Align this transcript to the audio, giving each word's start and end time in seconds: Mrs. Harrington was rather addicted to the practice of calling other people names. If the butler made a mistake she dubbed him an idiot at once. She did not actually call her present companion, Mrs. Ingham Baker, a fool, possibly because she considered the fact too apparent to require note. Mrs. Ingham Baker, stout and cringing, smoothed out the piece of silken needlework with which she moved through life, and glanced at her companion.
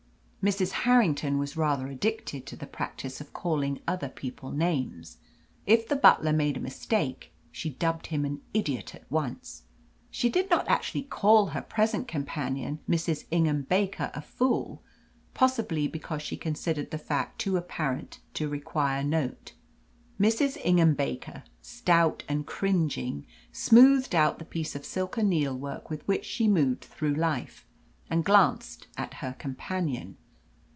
Mrs. 0.43 0.71
Harrington 0.71 1.37
was 1.37 1.55
rather 1.55 1.85
addicted 1.87 2.47
to 2.47 2.55
the 2.55 2.65
practice 2.65 3.21
of 3.21 3.31
calling 3.31 3.79
other 3.87 4.09
people 4.09 4.49
names. 4.49 5.17
If 5.67 5.87
the 5.87 5.95
butler 5.95 6.33
made 6.33 6.57
a 6.57 6.59
mistake 6.59 7.31
she 7.51 7.69
dubbed 7.69 8.07
him 8.07 8.25
an 8.25 8.41
idiot 8.51 8.95
at 8.95 9.11
once. 9.11 9.61
She 10.09 10.29
did 10.29 10.49
not 10.49 10.67
actually 10.67 11.03
call 11.03 11.49
her 11.49 11.61
present 11.61 12.07
companion, 12.07 12.79
Mrs. 12.89 13.25
Ingham 13.29 13.67
Baker, 13.69 14.09
a 14.15 14.21
fool, 14.23 14.81
possibly 15.35 15.87
because 15.87 16.23
she 16.23 16.35
considered 16.37 16.89
the 16.89 16.97
fact 16.97 17.37
too 17.37 17.55
apparent 17.55 18.17
to 18.33 18.49
require 18.49 19.03
note. 19.03 19.53
Mrs. 20.19 20.57
Ingham 20.63 20.95
Baker, 20.95 21.43
stout 21.61 22.23
and 22.27 22.47
cringing, 22.47 23.27
smoothed 23.51 24.15
out 24.15 24.39
the 24.39 24.45
piece 24.45 24.75
of 24.75 24.85
silken 24.85 25.29
needlework 25.29 25.91
with 25.91 26.01
which 26.07 26.25
she 26.25 26.47
moved 26.47 26.83
through 26.85 27.13
life, 27.13 27.67
and 28.09 28.25
glanced 28.25 28.87
at 28.97 29.13
her 29.21 29.33
companion. 29.37 30.17